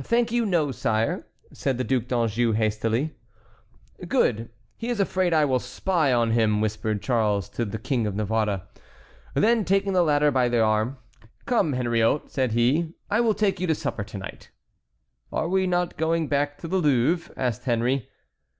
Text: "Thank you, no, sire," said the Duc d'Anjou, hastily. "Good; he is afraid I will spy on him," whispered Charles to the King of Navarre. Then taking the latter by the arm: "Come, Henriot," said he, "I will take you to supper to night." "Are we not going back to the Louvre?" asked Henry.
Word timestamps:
"Thank 0.00 0.30
you, 0.30 0.46
no, 0.46 0.70
sire," 0.70 1.26
said 1.52 1.78
the 1.78 1.82
Duc 1.82 2.06
d'Anjou, 2.06 2.52
hastily. 2.52 3.16
"Good; 4.06 4.50
he 4.76 4.88
is 4.88 5.00
afraid 5.00 5.34
I 5.34 5.44
will 5.44 5.58
spy 5.58 6.12
on 6.12 6.30
him," 6.30 6.60
whispered 6.60 7.02
Charles 7.02 7.48
to 7.48 7.64
the 7.64 7.80
King 7.80 8.06
of 8.06 8.14
Navarre. 8.14 8.68
Then 9.34 9.64
taking 9.64 9.92
the 9.92 10.04
latter 10.04 10.30
by 10.30 10.48
the 10.48 10.60
arm: 10.60 10.98
"Come, 11.44 11.72
Henriot," 11.72 12.30
said 12.30 12.52
he, 12.52 12.94
"I 13.10 13.20
will 13.20 13.34
take 13.34 13.58
you 13.58 13.66
to 13.66 13.74
supper 13.74 14.04
to 14.04 14.18
night." 14.18 14.52
"Are 15.32 15.48
we 15.48 15.66
not 15.66 15.96
going 15.98 16.28
back 16.28 16.56
to 16.58 16.68
the 16.68 16.76
Louvre?" 16.76 17.34
asked 17.36 17.64
Henry. 17.64 18.08